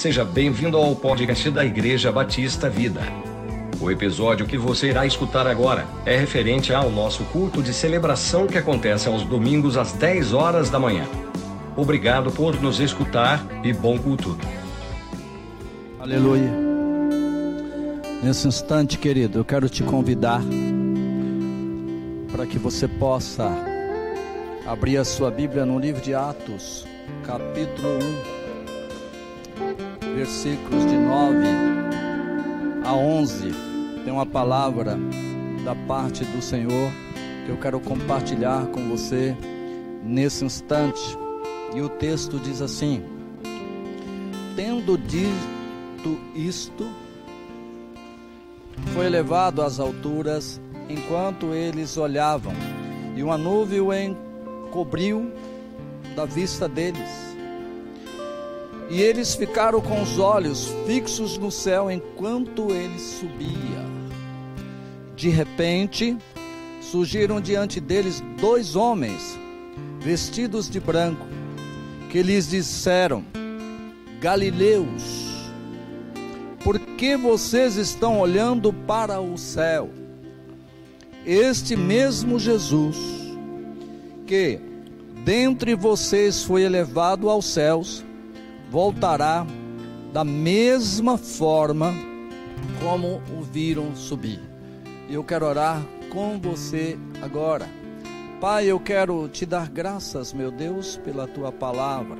[0.00, 3.02] Seja bem-vindo ao podcast da Igreja Batista Vida.
[3.78, 8.56] O episódio que você irá escutar agora é referente ao nosso culto de celebração que
[8.56, 11.04] acontece aos domingos às 10 horas da manhã.
[11.76, 14.38] Obrigado por nos escutar e bom culto.
[16.00, 16.50] Aleluia.
[18.22, 20.40] Nesse instante, querido, eu quero te convidar
[22.32, 23.52] para que você possa
[24.66, 26.86] abrir a sua Bíblia no livro de Atos,
[27.26, 27.98] capítulo
[28.36, 28.39] 1,
[30.14, 31.46] versículos de 9
[32.84, 33.52] a 11.
[34.04, 34.98] Tem uma palavra
[35.64, 36.90] da parte do Senhor
[37.44, 39.36] que eu quero compartilhar com você
[40.04, 41.00] nesse instante.
[41.74, 43.02] E o texto diz assim:
[44.56, 46.88] Tendo dito isto,
[48.94, 52.52] foi elevado às alturas enquanto eles olhavam,
[53.14, 55.30] e uma nuvem o encobriu
[56.16, 57.29] da vista deles.
[58.90, 63.88] E eles ficaram com os olhos fixos no céu enquanto ele subia.
[65.14, 66.18] De repente,
[66.80, 69.38] surgiram diante deles dois homens,
[70.00, 71.24] vestidos de branco,
[72.10, 73.24] que lhes disseram:
[74.20, 75.50] Galileus,
[76.64, 79.88] por que vocês estão olhando para o céu?
[81.24, 82.96] Este mesmo Jesus,
[84.26, 84.58] que
[85.24, 88.04] dentre vocês foi elevado aos céus,
[88.70, 89.44] voltará
[90.12, 91.92] da mesma forma
[92.80, 94.40] como o viram subir.
[95.08, 97.68] Eu quero orar com você agora.
[98.40, 102.16] Pai, eu quero te dar graças, meu Deus, pela tua palavra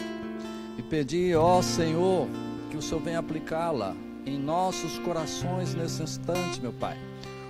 [0.76, 2.28] e pedir, ó Senhor,
[2.70, 3.94] que o Senhor venha aplicá-la
[4.26, 6.98] em nossos corações nesse instante, meu Pai.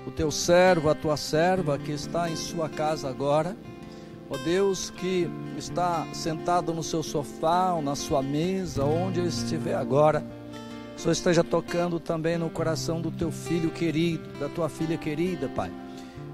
[0.06, 3.56] O teu servo, a tua serva que está em sua casa agora,
[4.30, 5.28] ó Deus, que
[5.58, 10.24] está sentado no seu sofá ou na sua mesa, onde ele estiver agora,
[11.00, 15.72] Senhor esteja tocando também no coração do teu filho querido, da tua filha querida, Pai.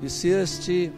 [0.03, 0.93] E se este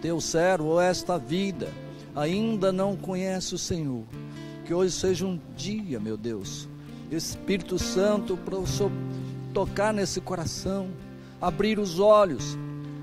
[0.00, 1.68] teu servo ou esta vida
[2.16, 4.04] ainda não conhece o Senhor,
[4.64, 6.66] que hoje seja um dia, meu Deus,
[7.10, 8.90] Espírito Santo, para o Senhor
[9.52, 10.88] tocar nesse coração,
[11.42, 12.56] abrir os olhos,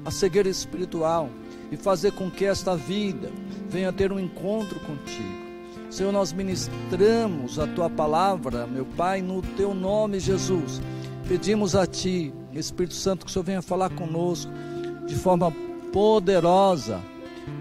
[0.04, 1.30] a cegueira espiritual
[1.72, 3.32] e fazer com que esta vida
[3.70, 5.50] venha ter um encontro contigo.
[5.90, 10.82] Senhor, nós ministramos a tua palavra, meu Pai, no teu nome, Jesus.
[11.28, 14.52] Pedimos a ti, Espírito Santo, que o Senhor venha falar conosco
[15.08, 15.52] de forma
[15.92, 17.02] poderosa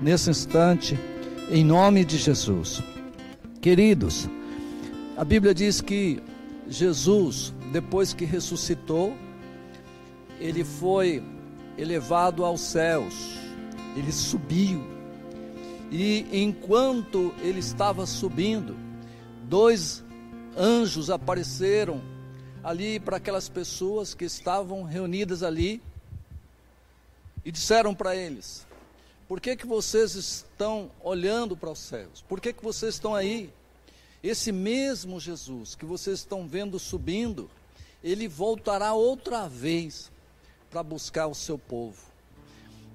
[0.02, 0.98] nesse instante,
[1.50, 2.82] em nome de Jesus.
[3.60, 4.28] Queridos,
[5.16, 6.22] a Bíblia diz que
[6.68, 9.16] Jesus, depois que ressuscitou,
[10.38, 11.22] ele foi
[11.78, 13.37] elevado aos céus,
[13.98, 14.80] ele subiu.
[15.90, 18.76] E enquanto ele estava subindo,
[19.44, 20.04] dois
[20.56, 22.00] anjos apareceram
[22.62, 25.82] ali para aquelas pessoas que estavam reunidas ali
[27.44, 28.66] e disseram para eles:
[29.26, 32.24] Por que que vocês estão olhando para os céus?
[32.28, 33.52] Por que que vocês estão aí?
[34.22, 37.50] Esse mesmo Jesus que vocês estão vendo subindo,
[38.02, 40.10] ele voltará outra vez
[40.70, 42.07] para buscar o seu povo.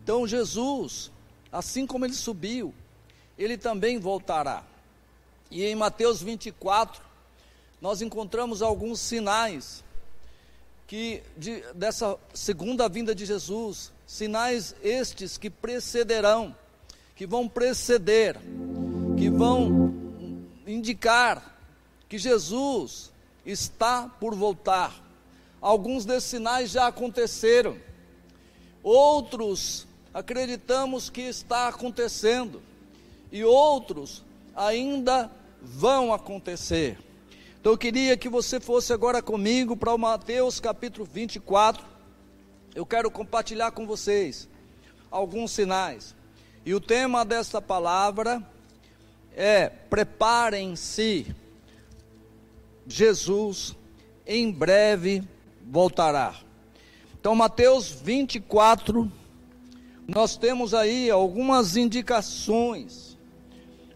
[0.03, 1.09] Então Jesus,
[1.50, 2.74] assim como ele subiu,
[3.38, 4.62] ele também voltará.
[5.50, 7.02] E em Mateus 24,
[7.81, 9.81] nós encontramos alguns sinais
[10.86, 16.53] que de, dessa segunda vinda de Jesus, sinais estes que precederão,
[17.16, 18.38] que vão preceder,
[19.18, 19.94] que vão
[20.68, 21.58] indicar
[22.09, 23.09] que Jesus
[23.46, 25.02] está por voltar.
[25.62, 27.78] Alguns desses sinais já aconteceram,
[28.84, 32.62] outros acreditamos que está acontecendo,
[33.31, 34.24] e outros
[34.56, 35.31] ainda
[35.62, 37.00] vão acontecer.
[37.59, 41.84] Então eu queria que você fosse agora comigo para o Mateus capítulo 24.
[42.75, 44.47] Eu quero compartilhar com vocês
[45.09, 46.16] alguns sinais.
[46.66, 48.43] E o tema desta palavra
[49.35, 51.34] é: preparem-se,
[52.85, 53.76] Jesus
[54.28, 55.23] em breve
[55.66, 56.35] voltará.
[57.20, 59.09] Então, Mateus 24,
[60.13, 63.17] nós temos aí algumas indicações,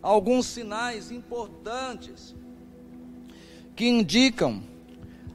[0.02, 2.36] alguns sinais importantes
[3.76, 4.64] que indicam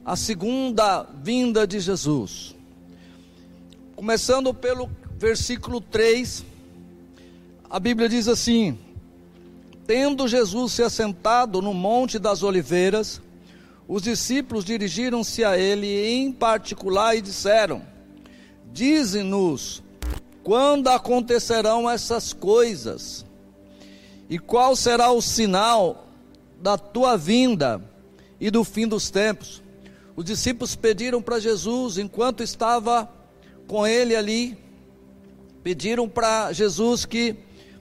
[0.03, 2.53] a segunda vinda de Jesus.
[3.95, 6.43] Começando pelo versículo 3,
[7.69, 8.77] a Bíblia diz assim:
[9.87, 13.21] Tendo Jesus se assentado no Monte das Oliveiras,
[13.87, 17.81] os discípulos dirigiram-se a ele em particular e disseram:
[18.73, 19.82] Dize-nos
[20.43, 23.25] quando acontecerão essas coisas,
[24.29, 26.07] e qual será o sinal
[26.61, 27.81] da tua vinda
[28.39, 29.61] e do fim dos tempos.
[30.15, 33.09] Os discípulos pediram para Jesus, enquanto estava
[33.67, 34.57] com ele ali,
[35.63, 37.35] pediram para Jesus que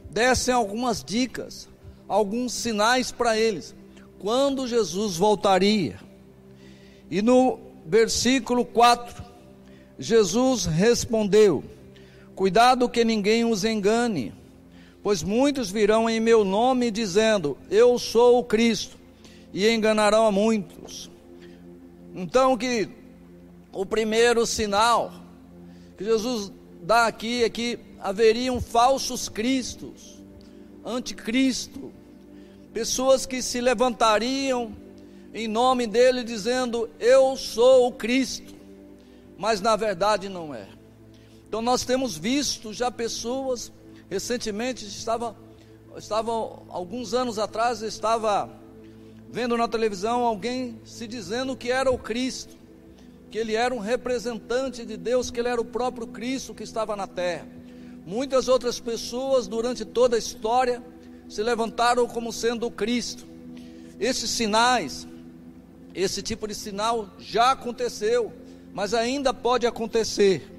[0.09, 1.69] dessem algumas dicas,
[2.07, 3.75] alguns sinais para eles,
[4.19, 5.99] quando Jesus voltaria.
[7.11, 9.23] E no versículo 4,
[9.99, 11.65] Jesus respondeu:
[12.35, 14.33] Cuidado que ninguém os engane,
[15.03, 18.97] pois muitos virão em meu nome dizendo: Eu sou o Cristo,
[19.53, 21.11] e enganarão a muitos.
[22.15, 22.89] Então que
[23.73, 25.13] o primeiro sinal
[25.97, 26.51] que Jesus
[26.83, 30.23] dá aqui é que haveriam falsos cristos,
[30.85, 31.93] anticristo,
[32.73, 34.75] pessoas que se levantariam
[35.35, 38.55] em nome dele dizendo: Eu sou o Cristo,
[39.39, 40.67] mas na verdade não é.
[41.53, 43.71] Então nós temos visto já pessoas,
[44.09, 45.37] recentemente estava,
[45.99, 46.33] estava
[46.71, 48.49] alguns anos atrás, estava
[49.31, 52.57] vendo na televisão alguém se dizendo que era o Cristo,
[53.31, 56.97] que ele era um representante de Deus, que ele era o próprio Cristo que estava
[56.97, 57.47] na terra.
[58.07, 60.83] Muitas outras pessoas durante toda a história
[61.29, 63.27] se levantaram como sendo o Cristo.
[64.01, 65.07] Esses sinais,
[65.95, 68.33] esse tipo de sinal já aconteceu,
[68.73, 70.52] mas ainda pode acontecer.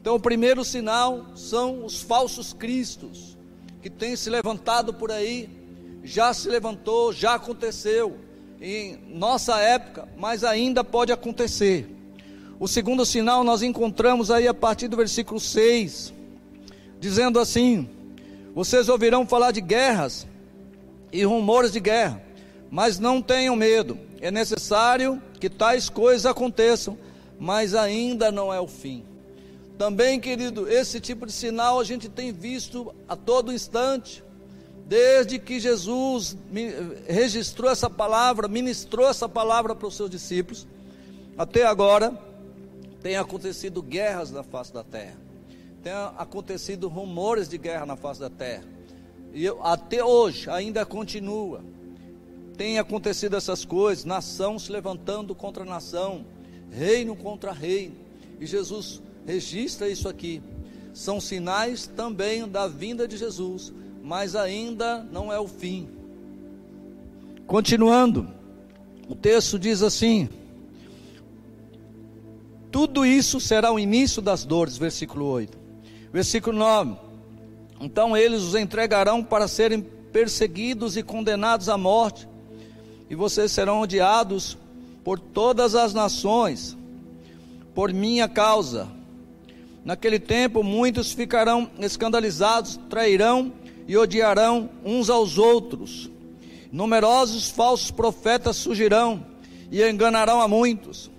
[0.00, 3.36] Então, o primeiro sinal são os falsos cristos,
[3.82, 5.48] que têm se levantado por aí,
[6.02, 8.16] já se levantou, já aconteceu
[8.60, 11.86] em nossa época, mas ainda pode acontecer.
[12.58, 16.14] O segundo sinal nós encontramos aí a partir do versículo 6,
[16.98, 17.88] dizendo assim:
[18.54, 20.26] Vocês ouvirão falar de guerras
[21.12, 22.22] e rumores de guerra,
[22.70, 26.98] mas não tenham medo, é necessário que tais coisas aconteçam,
[27.38, 29.09] mas ainda não é o fim.
[29.80, 34.22] Também, querido, esse tipo de sinal a gente tem visto a todo instante,
[34.84, 36.36] desde que Jesus
[37.08, 40.66] registrou essa palavra, ministrou essa palavra para os seus discípulos,
[41.38, 42.12] até agora,
[43.00, 45.16] tem acontecido guerras na face da terra,
[45.82, 48.64] tem acontecido rumores de guerra na face da terra,
[49.32, 51.64] e até hoje ainda continua.
[52.54, 56.26] Tem acontecido essas coisas, nação se levantando contra nação,
[56.70, 57.96] reino contra reino,
[58.38, 60.42] e Jesus registra isso aqui.
[60.92, 63.72] São sinais também da vinda de Jesus,
[64.02, 65.88] mas ainda não é o fim.
[67.46, 68.28] Continuando,
[69.08, 70.28] o texto diz assim:
[72.70, 75.58] Tudo isso será o início das dores, versículo 8.
[76.12, 76.96] Versículo 9:
[77.80, 82.28] Então eles os entregarão para serem perseguidos e condenados à morte,
[83.08, 84.58] e vocês serão odiados
[85.04, 86.76] por todas as nações,
[87.74, 88.99] por minha causa
[89.84, 93.52] Naquele tempo, muitos ficarão escandalizados, trairão
[93.88, 96.10] e odiarão uns aos outros.
[96.70, 99.26] Numerosos falsos profetas surgirão
[99.70, 101.10] e enganarão a muitos.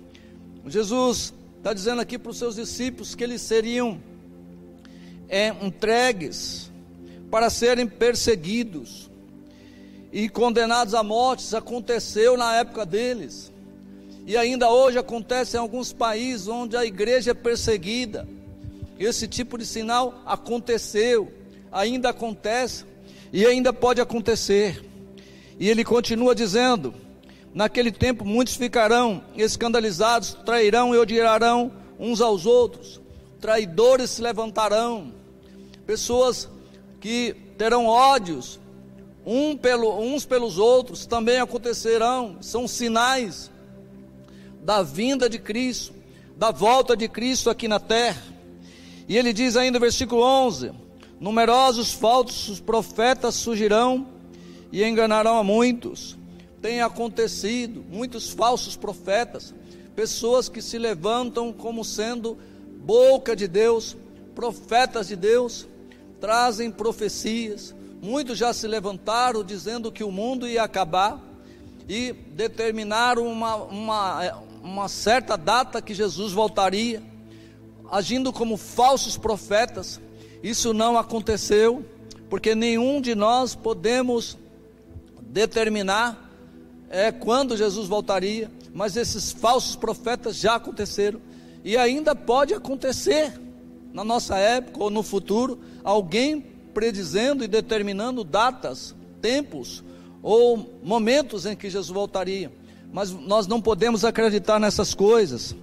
[0.66, 4.00] Jesus está dizendo aqui para os seus discípulos que eles seriam
[5.28, 6.70] é, entregues
[7.30, 9.10] para serem perseguidos
[10.12, 11.40] e condenados à morte.
[11.40, 13.50] Isso aconteceu na época deles.
[14.24, 18.26] E ainda hoje acontece em alguns países onde a igreja é perseguida
[18.98, 21.32] esse tipo de sinal aconteceu,
[21.70, 22.84] ainda acontece
[23.32, 24.84] e ainda pode acontecer.
[25.58, 26.94] E ele continua dizendo:
[27.54, 33.00] Naquele tempo muitos ficarão escandalizados, trairão e odiarão uns aos outros,
[33.40, 35.12] traidores se levantarão,
[35.86, 36.48] pessoas
[37.00, 38.58] que terão ódios
[39.24, 43.50] um pelo, uns pelos outros também acontecerão, são sinais
[44.62, 45.94] da vinda de Cristo,
[46.36, 48.31] da volta de Cristo aqui na terra.
[49.12, 50.72] E ele diz ainda versículo 11:
[51.20, 54.06] Numerosos falsos profetas surgirão
[54.72, 56.16] e enganarão a muitos.
[56.62, 59.54] Tem acontecido muitos falsos profetas,
[59.94, 62.38] pessoas que se levantam como sendo
[62.86, 63.94] boca de Deus,
[64.34, 65.68] profetas de Deus,
[66.18, 67.74] trazem profecias.
[68.00, 71.20] Muitos já se levantaram dizendo que o mundo ia acabar
[71.86, 77.11] e determinaram uma, uma, uma certa data que Jesus voltaria
[77.92, 80.00] agindo como falsos profetas.
[80.42, 81.84] Isso não aconteceu,
[82.30, 84.38] porque nenhum de nós podemos
[85.20, 86.30] determinar
[86.88, 91.20] é, quando Jesus voltaria, mas esses falsos profetas já aconteceram
[91.62, 93.38] e ainda pode acontecer
[93.92, 96.40] na nossa época ou no futuro, alguém
[96.72, 99.84] predizendo e determinando datas, tempos
[100.22, 102.50] ou momentos em que Jesus voltaria.
[102.90, 105.54] Mas nós não podemos acreditar nessas coisas,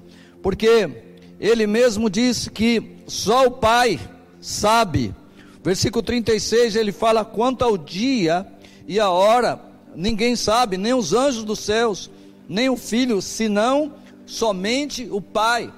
[0.44, 1.09] porque
[1.40, 4.00] ele mesmo disse que só o Pai
[4.42, 5.16] sabe.
[5.64, 8.46] Versículo 36, ele fala: quanto ao dia
[8.88, 9.60] e a hora,
[9.96, 12.10] ninguém sabe, nem os anjos dos céus,
[12.48, 13.94] nem o filho, senão
[14.26, 15.72] somente o Pai.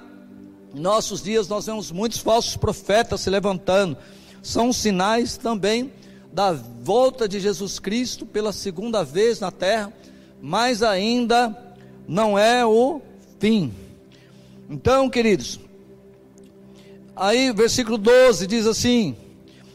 [0.74, 3.96] Em nossos dias nós vemos muitos falsos profetas se levantando.
[4.42, 5.92] São sinais também
[6.32, 9.92] da volta de Jesus Cristo pela segunda vez na terra,
[10.40, 11.56] mas ainda
[12.08, 13.00] não é o
[13.38, 13.72] fim.
[14.72, 15.60] Então, queridos,
[17.14, 19.14] aí versículo 12 diz assim: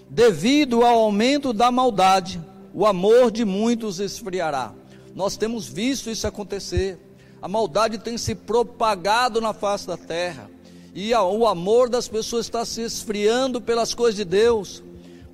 [0.10, 2.42] devido ao aumento da maldade,
[2.74, 4.74] o amor de muitos esfriará.
[5.14, 6.98] Nós temos visto isso acontecer.
[7.40, 10.50] A maldade tem se propagado na face da terra.
[10.96, 14.84] E o amor das pessoas está se esfriando pelas coisas de Deus,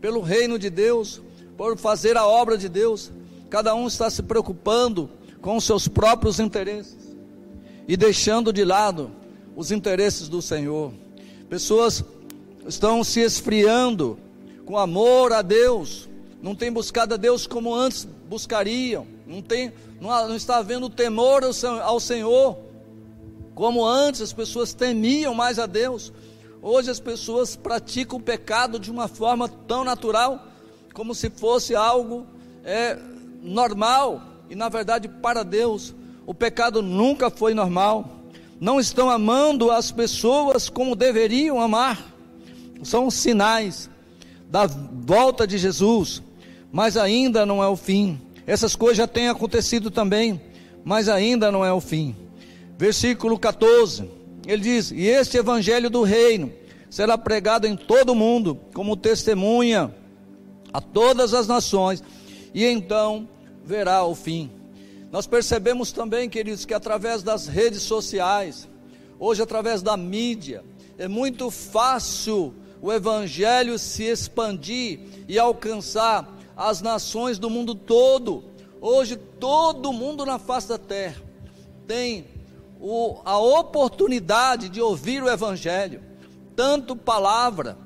[0.01, 1.21] pelo reino de Deus,
[1.55, 3.13] por fazer a obra de Deus.
[3.49, 5.09] Cada um está se preocupando
[5.41, 7.15] com os seus próprios interesses
[7.87, 9.22] e deixando de lado
[9.55, 10.91] os interesses do Senhor.
[11.49, 12.03] Pessoas
[12.67, 14.17] estão se esfriando
[14.65, 16.09] com amor a Deus,
[16.41, 21.43] não tem buscado a Deus como antes buscariam, não, tem, não, não está havendo temor
[21.43, 22.57] ao, ao Senhor,
[23.53, 26.11] como antes as pessoas temiam mais a Deus.
[26.61, 30.47] Hoje as pessoas praticam o pecado de uma forma tão natural,
[30.93, 32.25] como se fosse algo
[32.63, 32.97] é,
[33.41, 35.93] normal, e na verdade para Deus
[36.25, 38.22] o pecado nunca foi normal.
[38.63, 42.01] Não estão amando as pessoas como deveriam amar.
[42.81, 43.89] São sinais
[44.49, 46.23] da volta de Jesus,
[46.71, 48.21] mas ainda não é o fim.
[48.47, 50.39] Essas coisas já têm acontecido também,
[50.81, 52.15] mas ainda não é o fim.
[52.77, 54.09] Versículo 14,
[54.47, 56.49] ele diz: E este evangelho do reino
[56.89, 59.93] será pregado em todo o mundo, como testemunha
[60.71, 62.01] a todas as nações,
[62.53, 63.27] e então
[63.65, 64.49] verá o fim.
[65.13, 68.67] Nós percebemos também, queridos, que através das redes sociais,
[69.19, 70.63] hoje através da mídia,
[70.97, 76.27] é muito fácil o Evangelho se expandir e alcançar
[76.57, 78.43] as nações do mundo todo.
[78.81, 81.21] Hoje, todo mundo na face da terra
[81.87, 82.25] tem
[82.81, 86.01] o, a oportunidade de ouvir o Evangelho,
[86.55, 87.77] tanto palavra,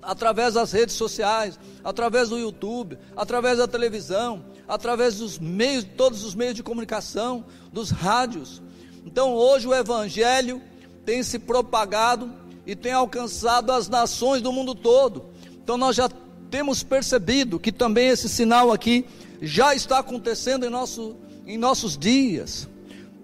[0.00, 6.34] através das redes sociais, através do YouTube, através da televisão, através dos meios, todos os
[6.34, 8.62] meios de comunicação, dos rádios.
[9.04, 10.60] Então, hoje o Evangelho
[11.04, 12.32] tem se propagado
[12.66, 15.26] e tem alcançado as nações do mundo todo.
[15.62, 16.10] Então nós já
[16.50, 19.06] temos percebido que também esse sinal aqui
[19.40, 22.68] já está acontecendo em, nosso, em nossos dias.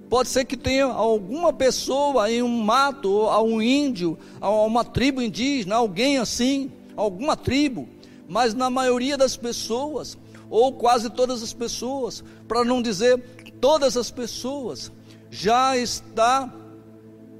[0.08, 5.22] Pode ser que tenha alguma pessoa em um mato, ou um índio, ou uma tribo
[5.22, 7.88] indígena, alguém assim, alguma tribo,
[8.28, 10.18] mas na maioria das pessoas,
[10.52, 13.18] ou quase todas as pessoas, para não dizer
[13.58, 14.92] todas as pessoas,
[15.30, 16.52] já está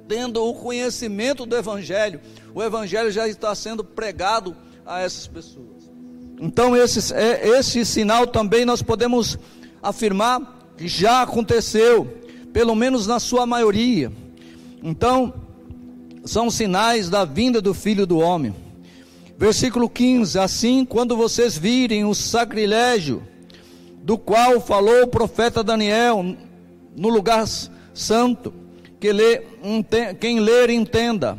[0.08, 2.22] tendo o conhecimento do Evangelho,
[2.54, 5.92] o Evangelho já está sendo pregado a essas pessoas.
[6.40, 9.38] Então, esse, é, esse sinal também nós podemos
[9.82, 12.06] afirmar que já aconteceu,
[12.50, 14.10] pelo menos na sua maioria.
[14.82, 15.34] Então,
[16.24, 18.54] são sinais da vinda do Filho do Homem.
[19.36, 23.22] Versículo 15: Assim, quando vocês virem o sacrilégio,
[24.02, 26.36] do qual falou o profeta Daniel
[26.96, 27.46] no lugar
[27.94, 28.52] santo,
[29.00, 29.42] que lê,
[30.20, 31.38] quem ler entenda.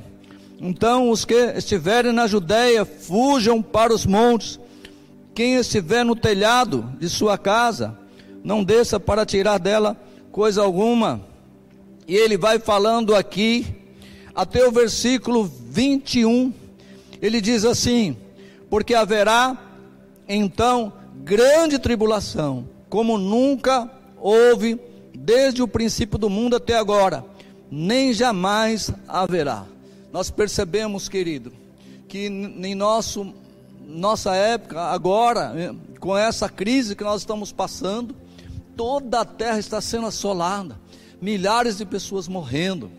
[0.59, 4.59] Então os que estiverem na Judéia fujam para os montes.
[5.35, 7.97] Quem estiver no telhado de sua casa,
[8.43, 9.97] não desça para tirar dela
[10.31, 11.21] coisa alguma.
[12.07, 13.65] E ele vai falando aqui
[14.33, 16.53] até o versículo 21.
[17.23, 18.15] Ele diz assim:
[18.69, 19.57] Porque haverá
[20.29, 24.79] então grande tribulação, como nunca houve
[25.15, 27.25] desde o princípio do mundo até agora
[27.75, 29.65] nem jamais haverá.
[30.11, 31.51] Nós percebemos, querido,
[32.07, 33.33] que em nosso,
[33.87, 38.15] nossa época, agora, eh, com essa crise que nós estamos passando,
[38.77, 40.79] toda a terra está sendo assolada,
[41.19, 42.91] milhares de pessoas morrendo.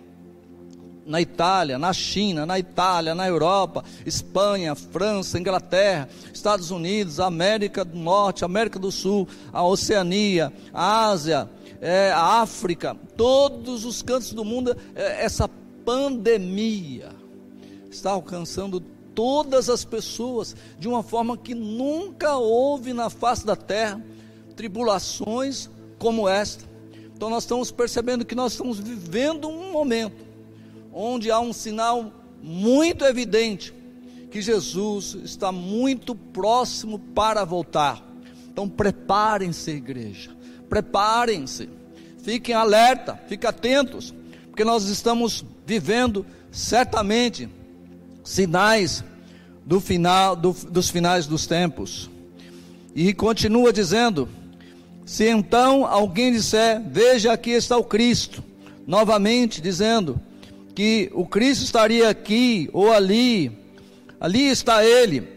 [1.06, 7.98] Na Itália, na China, na Itália, na Europa, Espanha, França, Inglaterra, Estados Unidos, América do
[7.98, 11.48] Norte, América do Sul, a Oceania, a Ásia,
[11.80, 15.46] é, a África, todos os cantos do mundo, é, essa
[15.84, 17.10] pandemia
[17.90, 18.80] está alcançando
[19.14, 24.02] todas as pessoas de uma forma que nunca houve na face da terra
[24.56, 25.68] tribulações
[25.98, 26.64] como esta.
[27.14, 30.23] Então nós estamos percebendo que nós estamos vivendo um momento
[30.94, 33.74] onde há um sinal muito evidente
[34.30, 38.02] que Jesus está muito próximo para voltar.
[38.48, 40.34] Então preparem-se, igreja
[40.74, 41.68] preparem-se,
[42.22, 44.12] fiquem alerta, fiquem atentos,
[44.48, 47.48] porque nós estamos vivendo certamente
[48.24, 49.04] sinais
[49.64, 52.10] do final do, dos finais dos tempos.
[52.92, 54.28] E continua dizendo,
[55.06, 58.42] Se então alguém disser, veja aqui está o Cristo,
[58.86, 60.20] novamente dizendo
[60.74, 63.56] que o Cristo estaria aqui ou ali,
[64.20, 65.28] ali está ele,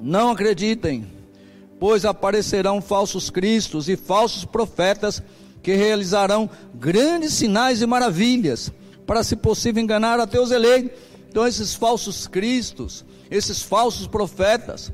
[0.00, 1.06] não acreditem,
[1.78, 5.22] pois aparecerão falsos cristos e falsos profetas
[5.62, 8.72] que realizarão grandes sinais e maravilhas,
[9.06, 10.98] para se possível enganar até os eleitos.
[11.28, 14.92] Então esses falsos cristos, esses falsos profetas,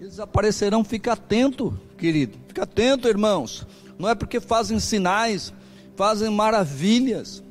[0.00, 2.38] eles aparecerão, fica atento, querido.
[2.48, 3.66] Fica atento, irmãos.
[3.98, 5.52] Não é porque fazem sinais,
[5.94, 7.42] fazem maravilhas,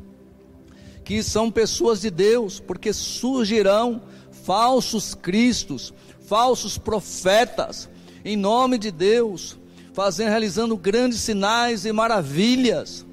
[1.10, 4.00] que são pessoas de Deus, porque surgirão
[4.44, 5.92] falsos cristos,
[6.28, 7.89] falsos profetas,
[8.24, 9.58] em nome de Deus,
[9.92, 13.08] fazendo, realizando grandes sinais e maravilhas.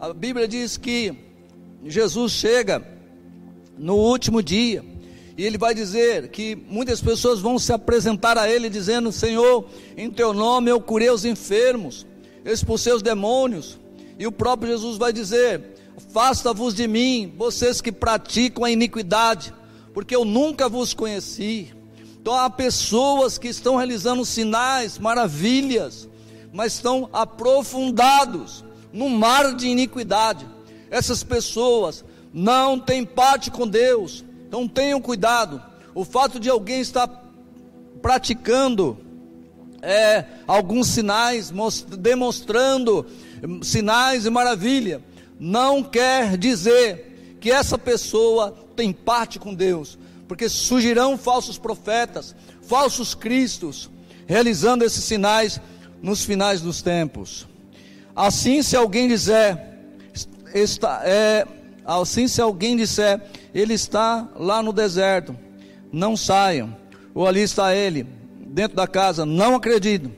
[0.00, 1.14] A Bíblia diz que
[1.84, 2.82] Jesus chega
[3.76, 4.82] no último dia,
[5.36, 10.10] e ele vai dizer que muitas pessoas vão se apresentar a ele dizendo: Senhor, em
[10.10, 12.06] teu nome eu curei os enfermos,
[12.46, 13.78] expulsei os demônios.
[14.18, 19.52] E o próprio Jesus vai dizer: Afasta-vos de mim, vocês que praticam a iniquidade,
[19.92, 21.72] porque eu nunca vos conheci.
[22.20, 26.08] Então há pessoas que estão realizando sinais, maravilhas,
[26.52, 30.46] mas estão aprofundados no mar de iniquidade.
[30.90, 35.62] Essas pessoas não têm parte com Deus, então tenham cuidado.
[35.94, 37.08] O fato de alguém estar
[38.00, 38.98] praticando
[39.82, 41.52] é, alguns sinais,
[41.98, 43.04] demonstrando
[43.62, 45.02] sinais e maravilha,
[45.44, 52.32] não quer dizer que essa pessoa tem parte com Deus, porque surgirão falsos profetas,
[52.62, 53.90] falsos cristos,
[54.24, 55.60] realizando esses sinais
[56.00, 57.48] nos finais dos tempos.
[58.14, 59.60] Assim, se alguém dizer,
[60.54, 61.44] está, é,
[61.84, 63.20] assim se alguém disser,
[63.52, 65.36] ele está lá no deserto,
[65.92, 66.76] não saiam,
[67.12, 68.06] ou ali está ele,
[68.46, 70.08] dentro da casa, não acredito,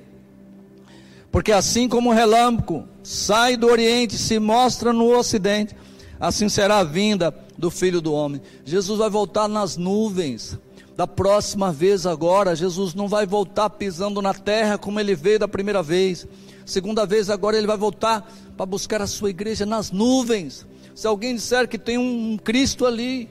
[1.34, 5.74] porque assim como o relâmpago sai do oriente e se mostra no ocidente,
[6.20, 8.40] assim será a vinda do Filho do Homem.
[8.64, 10.56] Jesus vai voltar nas nuvens.
[10.96, 15.48] Da próxima vez agora, Jesus não vai voltar pisando na terra como ele veio da
[15.48, 16.24] primeira vez.
[16.64, 20.64] Segunda vez agora ele vai voltar para buscar a sua igreja nas nuvens.
[20.94, 23.28] Se alguém disser que tem um Cristo ali,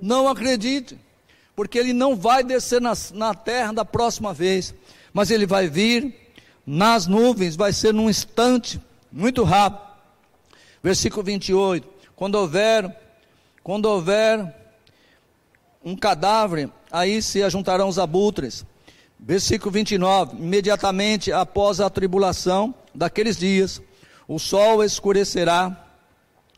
[0.00, 0.98] não acredite,
[1.54, 4.74] porque ele não vai descer na, na terra da próxima vez,
[5.12, 6.21] mas ele vai vir
[6.66, 9.90] nas nuvens, vai ser num instante, muito rápido.
[10.82, 12.96] Versículo 28: quando houver,
[13.62, 14.54] quando houver
[15.84, 18.64] um cadáver, aí se ajuntarão os abutres.
[19.18, 23.80] Versículo 29: imediatamente após a tribulação daqueles dias,
[24.26, 25.82] o sol escurecerá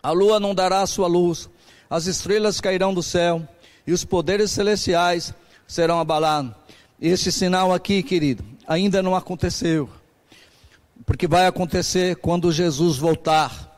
[0.04, 1.48] a lua não dará sua luz,
[1.88, 3.48] as estrelas cairão do céu
[3.86, 5.32] e os poderes celestiais
[5.66, 6.52] serão abalados.
[7.00, 9.88] Este sinal aqui, querido, ainda não aconteceu,
[11.04, 13.72] porque vai acontecer quando Jesus voltar.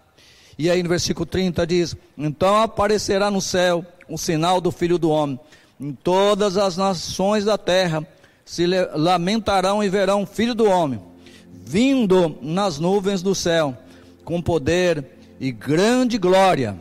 [0.59, 5.11] E aí no versículo 30 diz: Então aparecerá no céu o sinal do Filho do
[5.11, 5.38] Homem,
[5.81, 8.07] em todas as nações da terra
[8.46, 11.01] se lamentarão e verão o Filho do Homem,
[11.53, 13.77] vindo nas nuvens do céu,
[14.25, 15.05] com poder
[15.40, 16.79] e grande glória,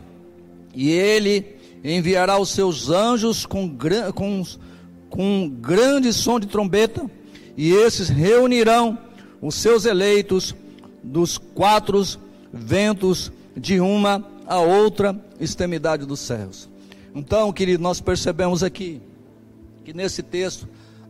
[0.72, 3.76] e ele enviará os seus anjos com,
[4.14, 4.44] com,
[5.10, 7.10] com grande som de trombeta,
[7.56, 8.98] e esses reunirão
[9.40, 10.54] os seus eleitos
[11.02, 12.02] dos quatro
[12.52, 16.68] ventos de uma a outra extremidade dos céus.
[17.14, 19.00] Então, querido, nós percebemos aqui
[19.84, 20.68] que nesse texto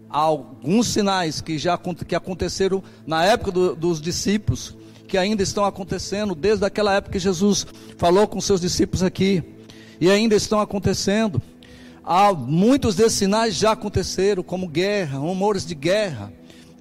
[0.09, 4.77] há alguns sinais que já que aconteceram na época do, dos discípulos,
[5.09, 9.43] que ainda estão acontecendo desde aquela época que Jesus falou com seus discípulos aqui,
[10.01, 11.41] e ainda estão acontecendo.
[12.09, 16.33] Há muitos desses sinais já aconteceram, como guerra, rumores de guerra,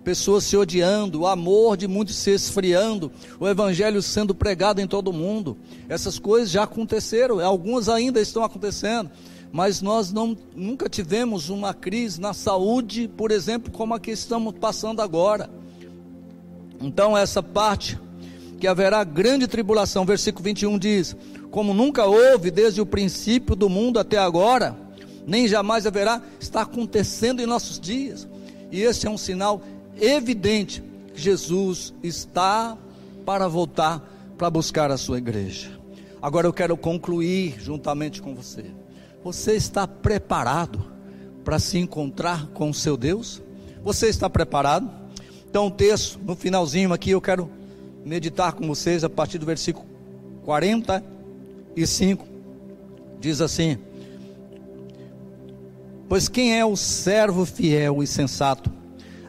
[0.04, 5.08] pessoas se odiando, o amor de muitos se esfriando, o evangelho sendo pregado em todo
[5.08, 5.58] o mundo.
[5.90, 9.10] Essas coisas já aconteceram, algumas ainda estão acontecendo,
[9.52, 14.54] mas nós não, nunca tivemos uma crise na saúde, por exemplo, como a que estamos
[14.60, 15.50] passando agora.
[16.80, 17.98] Então, essa parte
[18.60, 20.06] que haverá grande tribulação.
[20.06, 21.16] Versículo 21 diz:
[21.50, 24.85] Como nunca houve desde o princípio do mundo até agora,
[25.26, 28.28] nem jamais haverá, está acontecendo em nossos dias.
[28.72, 29.62] E esse é um sinal
[30.00, 30.84] evidente
[31.14, 32.78] que Jesus está
[33.26, 35.70] para voltar para buscar a sua igreja.
[36.22, 38.66] Agora eu quero concluir juntamente com você.
[39.24, 40.84] Você está preparado
[41.44, 43.42] para se encontrar com o seu Deus?
[43.84, 44.90] Você está preparado?
[45.50, 47.50] Então, o texto, no finalzinho aqui, eu quero
[48.04, 49.86] meditar com vocês a partir do versículo
[50.44, 52.26] 45.
[53.20, 53.78] Diz assim:
[56.08, 58.72] Pois quem é o servo fiel e sensato,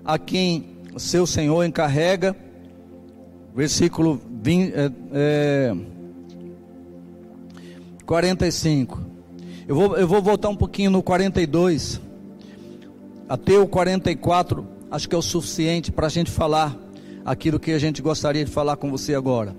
[0.05, 2.37] a quem seu senhor encarrega
[3.57, 5.77] versículo 20, é, é,
[8.05, 9.01] 45.
[9.67, 11.99] Eu vou, eu vou voltar um pouquinho no 42,
[13.27, 16.79] até o 44, acho que é o suficiente para a gente falar
[17.25, 19.57] aquilo que a gente gostaria de falar com você agora.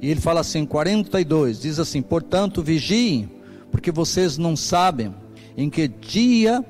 [0.00, 3.30] E ele fala assim, 42, diz assim: Portanto, vigiem,
[3.70, 5.14] porque vocês não sabem
[5.56, 6.64] em que dia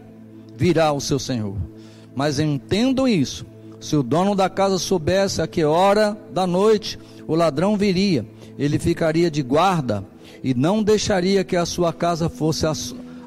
[0.57, 1.57] virá o seu Senhor.
[2.14, 3.47] Mas entendam isso:
[3.81, 8.27] se o dono da casa soubesse a que hora da noite o ladrão viria,
[8.59, 10.05] ele ficaria de guarda
[10.42, 12.66] e não deixaria que a sua casa fosse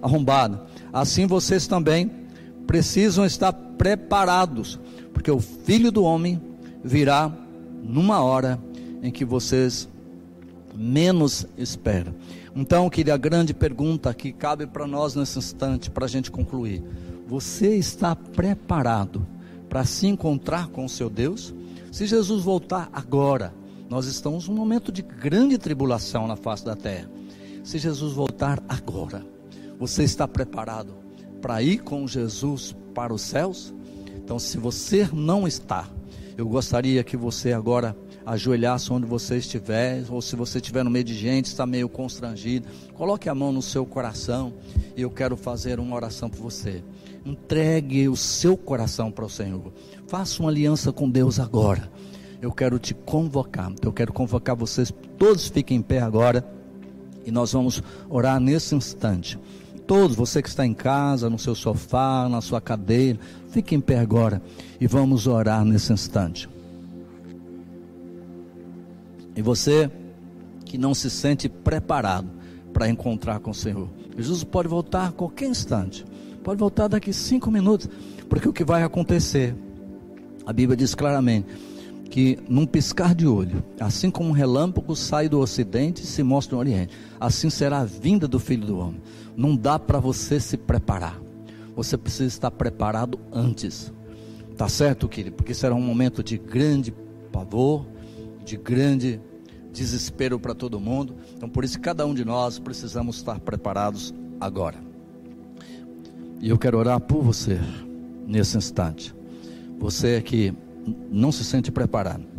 [0.02, 0.64] arrombada.
[0.94, 2.12] Assim vocês também
[2.66, 4.80] precisam estar preparados,
[5.14, 6.42] porque o filho do homem
[6.84, 7.32] virá
[7.84, 8.60] numa hora
[9.02, 9.88] em que vocês
[10.76, 12.14] menos esperam.
[12.60, 16.84] Então, queria a grande pergunta que cabe para nós nesse instante, para a gente concluir:
[17.28, 19.28] você está preparado
[19.70, 21.54] para se encontrar com o seu Deus?
[21.92, 23.54] Se Jesus voltar agora,
[23.88, 27.08] nós estamos num momento de grande tribulação na face da terra.
[27.64, 29.24] Se Jesus voltar agora,
[29.78, 30.96] você está preparado
[31.40, 33.72] para ir com Jesus para os céus?
[34.16, 35.88] Então, se você não está,
[36.36, 37.96] eu gostaria que você agora
[38.28, 42.68] ajoelhasse onde você estiver, ou se você estiver no meio de gente, está meio constrangido,
[42.94, 44.54] coloque a mão no seu coração
[44.98, 46.84] e eu quero fazer uma oração por você.
[47.26, 49.72] Entregue o seu coração para o Senhor.
[50.08, 51.90] Faça uma aliança com Deus agora.
[52.42, 53.72] Eu quero te convocar.
[53.82, 54.94] Eu quero convocar vocês.
[55.18, 56.46] Todos fiquem em pé agora.
[57.26, 59.40] E nós vamos orar nesse instante.
[59.86, 64.00] Todos, você que está em casa, no seu sofá, na sua cadeira, fique em pé
[64.00, 64.42] agora
[64.82, 66.57] e vamos orar nesse instante.
[69.38, 69.90] E você
[70.66, 72.28] que não se sente preparado
[72.74, 76.04] para encontrar com o Senhor, Jesus pode voltar a qualquer instante,
[76.44, 77.88] pode voltar daqui cinco minutos,
[78.28, 79.56] porque o que vai acontecer,
[80.44, 81.48] a Bíblia diz claramente
[82.10, 86.56] que num piscar de olho, assim como um relâmpago sai do ocidente e se mostra
[86.56, 89.02] no oriente, assim será a vinda do Filho do Homem.
[89.36, 91.22] Não dá para você se preparar.
[91.76, 93.94] Você precisa estar preparado antes.
[94.58, 95.36] Tá certo, querido?
[95.36, 96.92] Porque será um momento de grande
[97.32, 97.86] pavor,
[98.44, 99.22] de grande
[99.78, 101.16] desespero para todo mundo.
[101.36, 104.78] Então, por isso, cada um de nós precisamos estar preparados agora.
[106.42, 107.60] E eu quero orar por você
[108.26, 109.16] nesse instante.
[109.80, 110.54] Você que
[111.12, 112.38] não se sente preparado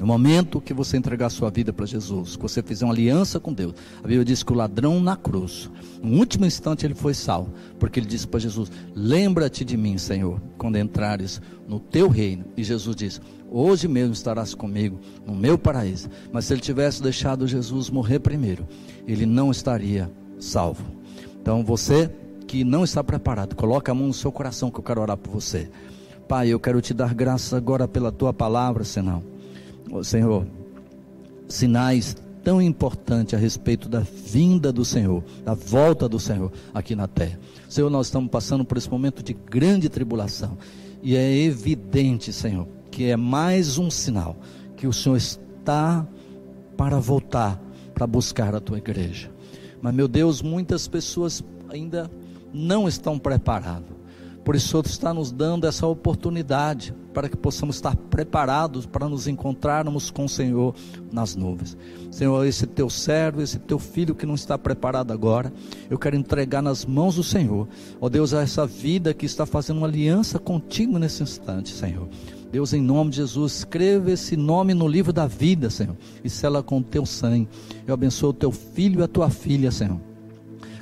[0.00, 3.52] no momento que você entregar sua vida para Jesus, que você fizer uma aliança com
[3.52, 5.70] Deus, a Bíblia diz que o ladrão na cruz,
[6.02, 10.40] no último instante ele foi salvo, porque ele disse para Jesus: Lembra-te de mim, Senhor,
[10.56, 12.46] quando entrares no teu reino.
[12.56, 16.08] E Jesus disse: Hoje mesmo estarás comigo no meu paraíso.
[16.32, 18.66] Mas se ele tivesse deixado Jesus morrer primeiro,
[19.06, 20.84] ele não estaria salvo.
[21.40, 22.10] Então você
[22.46, 25.32] que não está preparado, coloque a mão no seu coração que eu quero orar por
[25.32, 25.70] você.
[26.28, 29.22] Pai, eu quero te dar graça agora pela tua palavra, Senão
[30.04, 30.46] Senhor,
[31.48, 37.08] sinais tão importantes a respeito da vinda do Senhor, da volta do Senhor aqui na
[37.08, 37.38] terra.
[37.68, 40.56] Senhor, nós estamos passando por esse momento de grande tribulação
[41.02, 44.36] e é evidente, Senhor, que é mais um sinal
[44.76, 46.06] que o Senhor está
[46.76, 47.60] para voltar
[48.00, 49.30] para buscar a tua igreja.
[49.82, 52.10] Mas, meu Deus, muitas pessoas ainda
[52.50, 53.94] não estão preparadas.
[54.44, 59.08] Por isso, o Senhor está nos dando essa oportunidade para que possamos estar preparados para
[59.08, 60.74] nos encontrarmos com o Senhor
[61.12, 61.76] nas nuvens.
[62.10, 65.52] Senhor, esse teu servo, esse teu filho que não está preparado agora,
[65.90, 67.68] eu quero entregar nas mãos do Senhor.
[68.00, 72.08] Ó Deus, essa vida que está fazendo uma aliança contigo nesse instante, Senhor.
[72.50, 76.62] Deus, em nome de Jesus, escreva esse nome no livro da vida, Senhor, e sela
[76.62, 77.48] com o teu sangue.
[77.86, 80.09] Eu abençoo o teu filho e a tua filha, Senhor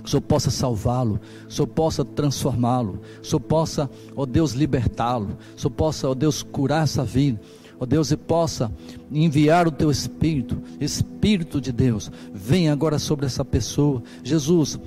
[0.09, 5.61] o Senhor possa salvá-lo, o Senhor possa transformá-lo, o Senhor possa, ó Deus, libertá-lo, o
[5.61, 7.39] Senhor possa, ó Deus, curar essa vida,
[7.79, 8.73] ó Deus, e possa
[9.13, 14.81] enviar o teu Espírito, Espírito de Deus, vem agora sobre essa pessoa, Jesus,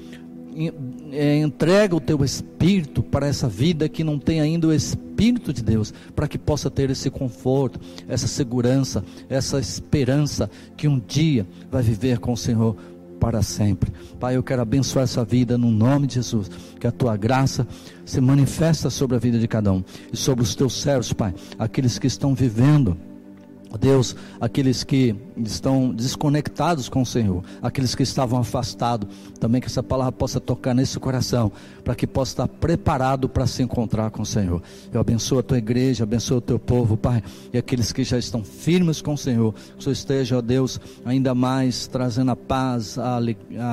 [1.11, 5.61] é, entrega o teu Espírito para essa vida que não tem ainda o Espírito de
[5.61, 11.83] Deus, para que possa ter esse conforto, essa segurança, essa esperança que um dia vai
[11.83, 12.75] viver com o Senhor
[13.21, 13.93] para sempre.
[14.19, 16.49] Pai, eu quero abençoar essa vida no nome de Jesus.
[16.79, 17.67] Que a tua graça
[18.03, 21.99] se manifesta sobre a vida de cada um e sobre os teus servos, Pai, aqueles
[21.99, 22.97] que estão vivendo
[23.77, 29.07] Deus, aqueles que estão desconectados com o Senhor, aqueles que estavam afastados,
[29.39, 31.51] também que essa palavra possa tocar nesse coração,
[31.83, 34.61] para que possa estar preparado para se encontrar com o Senhor.
[34.93, 38.43] Eu abençoo a tua igreja, abençoo o teu povo, Pai, e aqueles que já estão
[38.43, 42.97] firmes com o Senhor, que o Senhor esteja, ó Deus, ainda mais trazendo a paz,
[42.97, 43.19] a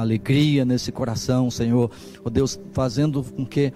[0.01, 1.91] alegria nesse coração, Senhor,
[2.25, 3.73] ó Deus, fazendo com que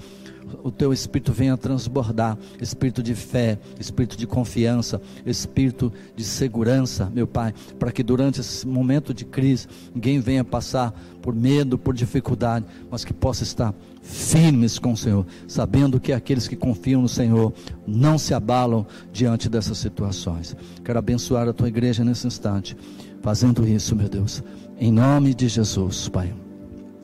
[0.62, 7.26] o teu espírito venha transbordar espírito de fé, espírito de confiança, espírito de segurança, meu
[7.26, 12.66] Pai, para que durante esse momento de crise ninguém venha passar por medo, por dificuldade,
[12.90, 17.52] mas que possa estar firmes com o Senhor, sabendo que aqueles que confiam no Senhor
[17.86, 20.56] não se abalam diante dessas situações.
[20.84, 22.76] Quero abençoar a tua igreja nesse instante,
[23.22, 24.42] fazendo isso, meu Deus,
[24.78, 26.34] em nome de Jesus, Pai.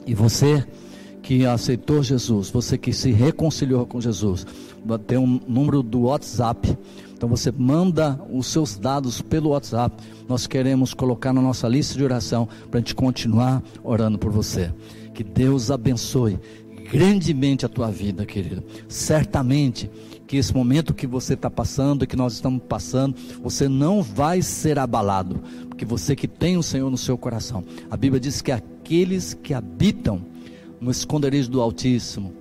[0.04, 0.66] E você
[1.28, 4.46] que aceitou Jesus, você que se reconciliou com Jesus,
[5.06, 6.74] tem um número do WhatsApp.
[7.12, 9.94] Então você manda os seus dados pelo WhatsApp.
[10.26, 14.72] Nós queremos colocar na nossa lista de oração para a gente continuar orando por você.
[15.12, 16.38] Que Deus abençoe
[16.90, 18.64] grandemente a tua vida, querido.
[18.88, 19.90] Certamente
[20.26, 24.78] que esse momento que você está passando, que nós estamos passando, você não vai ser
[24.78, 27.62] abalado, porque você que tem o Senhor no seu coração.
[27.90, 30.22] A Bíblia diz que aqueles que habitam
[30.80, 32.32] no esconderijo do Altíssimo,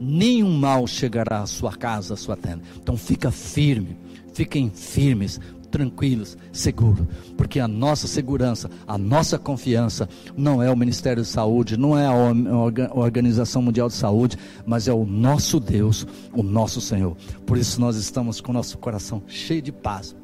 [0.00, 2.62] nenhum mal chegará à sua casa, à sua tenda.
[2.76, 3.96] Então fica firme,
[4.32, 7.06] fiquem firmes, tranquilos, seguros,
[7.36, 12.06] porque a nossa segurança, a nossa confiança não é o Ministério de Saúde, não é
[12.06, 17.16] a Organização Mundial de Saúde, mas é o nosso Deus, o nosso Senhor.
[17.44, 20.16] Por isso nós estamos com o nosso coração cheio de paz,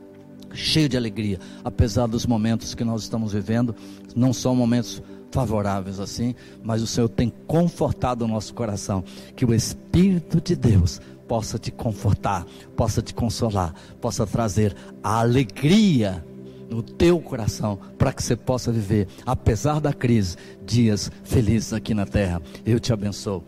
[0.54, 3.74] cheio de alegria, apesar dos momentos que nós estamos vivendo,
[4.14, 5.02] não são momentos
[5.32, 9.02] favoráveis assim, mas o Senhor tem confortado o nosso coração,
[9.34, 16.24] que o Espírito de Deus possa te confortar, possa te consolar, possa trazer a alegria
[16.68, 22.06] no teu coração, para que você possa viver, apesar da crise, dias felizes aqui na
[22.06, 22.40] terra.
[22.64, 23.44] Eu te abençoo,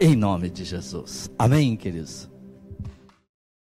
[0.00, 1.30] em nome de Jesus.
[1.38, 2.35] Amém, queridos.